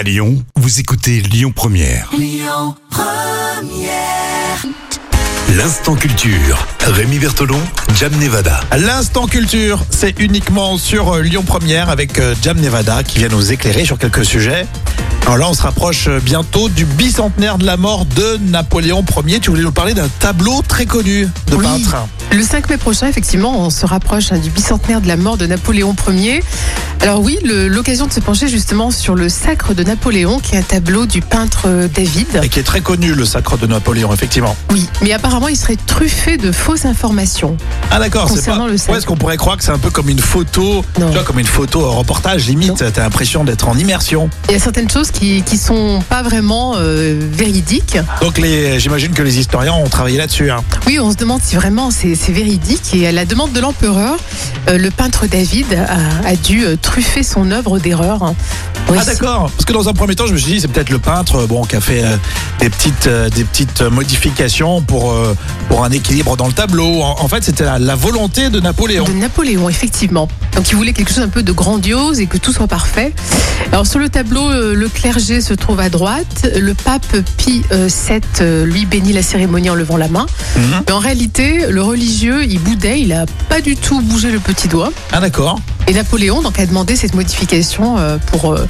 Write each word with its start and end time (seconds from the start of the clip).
À 0.00 0.02
Lyon, 0.02 0.42
vous 0.56 0.80
écoutez 0.80 1.20
Lyon 1.20 1.52
Première. 1.54 2.10
L'instant 5.54 5.94
culture. 5.94 6.66
Rémi 6.86 7.18
Bertolon, 7.18 7.60
Jam 7.94 8.10
Nevada. 8.18 8.60
L'instant 8.78 9.26
culture, 9.26 9.84
c'est 9.90 10.18
uniquement 10.18 10.78
sur 10.78 11.16
euh, 11.16 11.20
Lyon 11.20 11.42
Première 11.42 11.90
avec 11.90 12.18
euh, 12.18 12.34
Jam 12.40 12.58
Nevada 12.58 13.02
qui 13.02 13.18
vient 13.18 13.28
nous 13.28 13.52
éclairer 13.52 13.84
sur 13.84 13.98
quelques 13.98 14.24
sujets. 14.24 14.66
Alors 15.26 15.36
là, 15.36 15.50
on 15.50 15.54
se 15.54 15.60
rapproche 15.60 16.06
euh, 16.08 16.18
bientôt 16.18 16.70
du 16.70 16.86
bicentenaire 16.86 17.58
de 17.58 17.66
la 17.66 17.76
mort 17.76 18.06
de 18.06 18.38
Napoléon 18.48 19.04
Ier. 19.26 19.38
Tu 19.40 19.50
voulais 19.50 19.62
nous 19.64 19.70
parler 19.70 19.92
d'un 19.92 20.08
tableau 20.18 20.62
très 20.66 20.86
connu 20.86 21.28
de 21.48 21.56
Oui. 21.56 21.62
peintre. 21.66 22.06
Le 22.32 22.42
5 22.42 22.70
mai 22.70 22.78
prochain, 22.78 23.06
effectivement, 23.08 23.60
on 23.66 23.70
se 23.70 23.84
rapproche 23.84 24.32
hein, 24.32 24.38
du 24.38 24.48
bicentenaire 24.48 25.02
de 25.02 25.08
la 25.08 25.16
mort 25.18 25.36
de 25.36 25.46
Napoléon 25.46 25.94
Ier. 26.08 26.42
Alors 27.02 27.20
oui, 27.22 27.38
l'occasion 27.44 28.06
de 28.06 28.12
se 28.12 28.20
pencher 28.20 28.46
justement 28.46 28.90
sur 28.90 29.14
le 29.14 29.30
Sacre 29.30 29.72
de 29.72 29.82
Napoléon, 29.82 30.38
qui 30.38 30.54
est 30.54 30.58
un 30.58 30.62
tableau 30.62 31.06
du 31.06 31.22
peintre 31.22 31.62
euh, 31.64 31.88
David. 31.88 32.40
Et 32.42 32.50
qui 32.50 32.60
est 32.60 32.62
très 32.62 32.82
connu, 32.82 33.14
le 33.14 33.24
sacre 33.24 33.56
de 33.56 33.66
Napoléon, 33.66 34.12
effectivement. 34.12 34.54
Oui, 34.70 34.86
mais 35.00 35.12
apparemment, 35.14 35.48
il 35.48 35.56
serait 35.56 35.78
truffé 35.86 36.36
de 36.36 36.52
fausses 36.52 36.84
informations. 36.84 37.56
Ah 37.90 37.98
d'accord, 38.00 38.28
c'est 38.28 38.44
pas. 38.44 38.56
Le 38.66 38.72
Ouais, 38.72 38.76
sacre. 38.78 38.98
est-ce 38.98 39.06
qu'on 39.06 39.16
pourrait 39.16 39.38
croire 39.38 39.56
que 39.56 39.64
c'est 39.64 39.70
un 39.72 39.78
peu 39.78 39.88
comme 39.88 40.10
une 40.10 40.18
photo, 40.18 40.84
tu 40.94 41.00
vois, 41.02 41.22
comme 41.22 41.38
une 41.38 41.46
photo 41.46 41.82
euh, 41.82 41.88
reportage 41.88 42.46
limite. 42.46 42.84
T'as 42.92 43.02
l'impression 43.02 43.44
d'être 43.44 43.66
en 43.66 43.76
immersion. 43.78 44.28
Il 44.48 44.52
y 44.52 44.56
a 44.56 44.60
certaines 44.60 44.90
choses 44.90 45.10
qui 45.10 45.42
qui 45.42 45.56
sont 45.56 46.00
pas 46.10 46.22
vraiment 46.22 46.74
euh, 46.76 47.18
véridiques. 47.32 47.96
Donc 48.20 48.36
les, 48.36 48.78
j'imagine 48.78 49.12
que 49.12 49.22
les 49.22 49.38
historiens 49.38 49.72
ont 49.72 49.88
travaillé 49.88 50.18
là-dessus. 50.18 50.50
hein. 50.50 50.62
Oui, 50.86 50.98
on 51.00 51.10
se 51.10 51.16
demande 51.16 51.40
si 51.42 51.56
vraiment 51.56 51.90
c'est 51.90 52.14
c'est 52.14 52.32
véridique. 52.32 52.92
Et 52.94 53.06
à 53.08 53.12
la 53.12 53.24
demande 53.24 53.52
de 53.52 53.60
l'empereur, 53.60 54.16
euh, 54.68 54.76
le 54.76 54.90
peintre 54.90 55.26
David 55.26 55.66
a, 55.72 56.28
a 56.28 56.36
dû 56.36 56.64
euh, 56.66 56.76
truffer 56.90 57.22
son 57.22 57.50
œuvre 57.52 57.78
d'erreurs. 57.78 58.22
hein. 58.24 58.34
Oui, 58.88 58.98
Ah 59.00 59.04
d'accord. 59.04 59.48
Parce 59.52 59.64
que 59.64 59.72
dans 59.72 59.88
un 59.88 59.92
premier 59.92 60.16
temps, 60.16 60.26
je 60.26 60.32
me 60.32 60.38
suis 60.38 60.52
dit 60.54 60.60
c'est 60.60 60.66
peut-être 60.66 60.90
le 60.90 60.98
peintre 60.98 61.36
euh, 61.36 61.46
bon 61.46 61.62
qui 61.64 61.76
a 61.76 61.80
fait 61.80 62.02
euh, 62.02 62.16
des 62.58 62.68
petites 62.68 63.06
euh, 63.06 63.28
des 63.30 63.44
petites 63.44 63.82
modifications 63.82 64.82
pour 64.82 65.12
euh, 65.12 65.36
pour 65.68 65.84
un 65.84 65.90
équilibre 65.92 66.36
dans 66.36 66.48
le 66.48 66.52
tableau. 66.52 67.02
En, 67.02 67.14
en 67.20 67.28
fait, 67.28 67.44
c'était 67.44 67.62
la, 67.64 67.78
la 67.78 67.94
volonté 67.94 68.50
de 68.50 68.58
Napoléon. 68.58 69.04
De 69.04 69.12
Napoléon, 69.12 69.68
effectivement. 69.68 70.26
Donc 70.56 70.68
il 70.70 70.76
voulait 70.76 70.92
quelque 70.92 71.10
chose 71.10 71.22
un 71.22 71.28
peu 71.28 71.44
de 71.44 71.52
grandiose 71.52 72.18
et 72.18 72.26
que 72.26 72.36
tout 72.38 72.52
soit 72.52 72.66
parfait. 72.66 73.14
Alors 73.70 73.86
sur 73.86 74.00
le 74.00 74.08
tableau, 74.08 74.50
le 74.50 74.88
clergé 74.88 75.40
se 75.40 75.54
trouve 75.54 75.78
à 75.78 75.88
droite. 75.90 76.48
Le 76.58 76.74
pape 76.74 77.16
Pie 77.36 77.62
VII, 77.70 78.64
lui, 78.64 78.84
bénit 78.86 79.12
la 79.12 79.22
cérémonie 79.22 79.70
en 79.70 79.76
levant 79.76 79.96
la 79.96 80.08
main. 80.08 80.26
Mhm. 80.56 80.62
Mais 80.88 80.92
en 80.92 80.98
réalité, 80.98 81.66
le 81.68 81.82
religieux, 81.82 82.44
il 82.44 82.58
boudait, 82.58 83.00
il 83.00 83.12
a 83.12 83.26
pas 83.48 83.60
du 83.60 83.76
tout 83.76 84.00
bougé 84.00 84.32
le 84.32 84.40
petit 84.40 84.66
doigt. 84.66 84.90
Ah 85.12 85.20
d'accord. 85.20 85.60
Et 85.90 85.92
Napoléon 85.92 86.40
donc 86.40 86.56
a 86.60 86.66
demandé 86.66 86.94
cette 86.94 87.14
modification 87.14 87.98
euh, 87.98 88.16
pour 88.28 88.52
euh, 88.52 88.64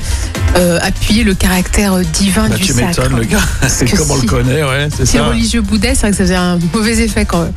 euh, 0.56 0.78
appuyer 0.80 1.22
le 1.22 1.34
caractère 1.34 1.98
divin 1.98 2.48
Bah, 2.48 2.56
du 2.56 2.62
tu 2.62 2.72
sacre. 2.72 2.86
m'étonnes 3.02 3.16
le 3.18 3.24
gars. 3.24 3.38
C'est 3.68 3.84
comme 3.94 4.10
on 4.10 4.16
le 4.16 4.22
connaît, 4.26 4.62
ouais, 4.64 4.88
c'est 4.96 5.04
Si 5.04 5.18
ça. 5.18 5.24
religieux 5.28 5.60
boudait, 5.60 5.94
c'est 5.94 6.00
vrai 6.00 6.10
que 6.12 6.16
ça 6.16 6.22
faisait 6.24 6.34
un 6.34 6.58
mauvais 6.72 6.98
effet 6.98 7.26
quand 7.26 7.42
même. 7.42 7.52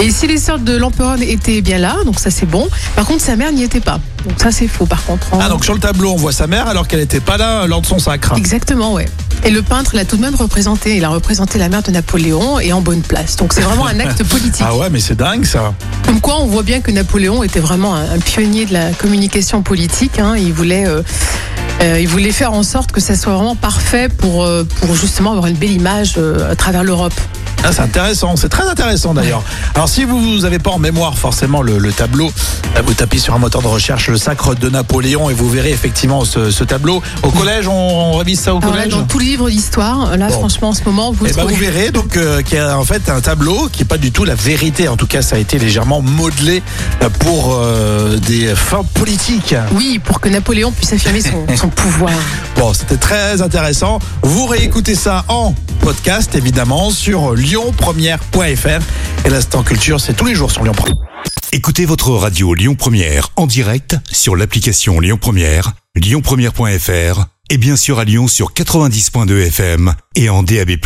Et 0.00 0.10
si 0.10 0.26
les 0.26 0.38
sœurs 0.38 0.60
de 0.60 0.74
l'empereur 0.78 1.16
étaient 1.20 1.60
bien 1.60 1.76
là, 1.76 1.96
donc 2.06 2.18
ça 2.18 2.30
c'est 2.30 2.46
bon. 2.46 2.66
Par 2.96 3.04
contre, 3.04 3.20
sa 3.22 3.36
mère 3.36 3.52
n'y 3.52 3.62
était 3.64 3.80
pas. 3.80 4.00
Donc 4.26 4.40
ça 4.40 4.50
c'est 4.50 4.66
faux 4.66 4.86
par 4.86 5.04
contre. 5.04 5.26
hein. 5.34 5.40
Ah 5.42 5.50
donc 5.50 5.62
sur 5.62 5.74
le 5.74 5.80
tableau, 5.80 6.12
on 6.12 6.16
voit 6.16 6.32
sa 6.32 6.46
mère 6.46 6.66
alors 6.66 6.88
qu'elle 6.88 7.00
n'était 7.00 7.20
pas 7.20 7.36
là 7.36 7.66
lors 7.66 7.82
de 7.82 7.86
son 7.86 7.98
sacre. 7.98 8.32
Exactement, 8.38 8.94
ouais. 8.94 9.08
Et 9.44 9.50
le 9.50 9.62
peintre 9.62 9.96
l'a 9.96 10.04
tout 10.04 10.16
de 10.16 10.22
même 10.22 10.34
représenté. 10.34 10.96
Il 10.96 11.04
a 11.04 11.08
représenté 11.08 11.58
la 11.58 11.68
mère 11.68 11.82
de 11.82 11.90
Napoléon 11.90 12.60
et 12.60 12.72
en 12.72 12.80
bonne 12.80 13.02
place. 13.02 13.36
Donc 13.36 13.52
c'est 13.52 13.60
vraiment 13.62 13.86
un 13.86 13.98
acte 14.00 14.22
politique. 14.28 14.64
Ah 14.66 14.76
ouais, 14.76 14.88
mais 14.90 15.00
c'est 15.00 15.16
dingue 15.16 15.44
ça. 15.44 15.74
Comme 16.06 16.20
quoi, 16.20 16.40
on 16.40 16.46
voit 16.46 16.62
bien 16.62 16.80
que 16.80 16.90
Napoléon 16.90 17.42
était 17.42 17.60
vraiment 17.60 17.94
un, 17.94 18.02
un 18.04 18.18
pionnier 18.18 18.66
de 18.66 18.72
la 18.72 18.90
communication 18.92 19.62
politique. 19.62 20.18
hein. 20.18 20.34
Il 20.36 20.52
voulait, 20.52 20.86
euh, 20.86 21.02
euh, 21.82 21.98
il 22.00 22.08
voulait 22.08 22.32
faire 22.32 22.52
en 22.52 22.62
sorte 22.62 22.92
que 22.92 23.00
ça 23.00 23.16
soit 23.16 23.34
vraiment 23.34 23.56
parfait 23.56 24.08
pour, 24.08 24.44
euh, 24.44 24.64
pour 24.80 24.94
justement 24.94 25.30
avoir 25.32 25.46
une 25.46 25.56
belle 25.56 25.72
image 25.72 26.18
à 26.50 26.54
travers 26.54 26.84
l'Europe. 26.84 27.14
Ah, 27.64 27.70
c'est 27.72 27.80
intéressant, 27.82 28.34
c'est 28.36 28.48
très 28.48 28.68
intéressant 28.68 29.14
d'ailleurs. 29.14 29.42
Alors 29.74 29.88
si 29.88 30.04
vous 30.04 30.38
n'avez 30.40 30.58
pas 30.58 30.70
en 30.70 30.78
mémoire 30.78 31.16
forcément 31.16 31.62
le, 31.62 31.78
le 31.78 31.92
tableau, 31.92 32.30
euh, 32.76 32.82
vous 32.84 32.94
tapez 32.94 33.18
sur 33.18 33.34
un 33.34 33.38
moteur 33.38 33.62
de 33.62 33.68
recherche 33.68 34.08
le 34.08 34.16
sacre 34.18 34.54
de 34.54 34.68
Napoléon 34.68 35.30
et 35.30 35.34
vous 35.34 35.48
verrez 35.48 35.70
effectivement 35.70 36.24
ce, 36.24 36.50
ce 36.50 36.64
tableau. 36.64 37.02
Au 37.22 37.30
collège, 37.30 37.68
on, 37.68 37.72
on 37.72 38.16
révise 38.16 38.40
ça 38.40 38.54
au 38.54 38.58
Alors 38.58 38.70
là, 38.74 38.82
collège 38.82 38.94
dans 38.94 39.04
tout 39.04 39.18
le 39.18 39.24
livre 39.24 39.48
d'histoire, 39.48 40.16
là, 40.16 40.26
Bon. 40.28 40.32
franchement, 40.40 40.68
en 40.70 40.72
ce 40.74 40.82
moment, 40.84 41.12
vous 41.12 41.24
Eh 41.26 41.32
ben, 41.32 41.44
vous 41.44 41.54
verrez 41.54 41.90
donc 41.90 42.16
euh, 42.16 42.42
qu'il 42.42 42.58
y 42.58 42.60
a 42.60 42.76
en 42.78 42.84
fait 42.84 43.08
un 43.08 43.20
tableau 43.20 43.68
qui 43.72 43.82
est 43.82 43.86
pas 43.86 43.98
du 43.98 44.10
tout 44.10 44.24
la 44.24 44.34
vérité. 44.34 44.88
En 44.88 44.96
tout 44.96 45.06
cas, 45.06 45.22
ça 45.22 45.36
a 45.36 45.38
été 45.38 45.58
légèrement 45.58 46.02
modelé 46.02 46.62
euh, 47.02 47.08
pour 47.20 47.54
euh, 47.54 48.16
des 48.18 48.54
fins 48.56 48.82
politiques. 48.94 49.54
Oui, 49.72 50.00
pour 50.04 50.20
que 50.20 50.28
Napoléon 50.28 50.72
puisse 50.72 50.92
affirmer 50.92 51.20
son, 51.20 51.46
son 51.56 51.68
pouvoir. 51.68 52.10
Bon, 52.62 52.72
c'était 52.72 52.96
très 52.96 53.42
intéressant. 53.42 53.98
Vous 54.22 54.46
réécoutez 54.46 54.94
ça 54.94 55.24
en 55.26 55.52
podcast 55.80 56.36
évidemment 56.36 56.92
sur 56.92 57.34
lyonpremière.fr 57.34 59.26
et 59.26 59.30
l'instant 59.30 59.64
culture, 59.64 60.00
c'est 60.00 60.14
tous 60.14 60.26
les 60.26 60.36
jours 60.36 60.52
sur 60.52 60.62
Lyon 60.62 60.72
Première. 60.72 61.02
Écoutez 61.50 61.86
votre 61.86 62.12
radio 62.12 62.54
Lyon 62.54 62.76
Première 62.76 63.30
en 63.34 63.48
direct 63.48 63.96
sur 64.12 64.36
l'application 64.36 65.00
Lyon 65.00 65.18
Première, 65.20 65.72
lyonpremière.fr 65.96 67.24
et 67.50 67.58
bien 67.58 67.74
sûr 67.74 67.98
à 67.98 68.04
Lyon 68.04 68.28
sur 68.28 68.52
90.2 68.52 69.48
FM 69.48 69.94
et 70.14 70.30
en 70.30 70.44
DAB+. 70.44 70.76